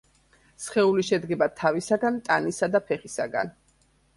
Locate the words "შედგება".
1.09-1.47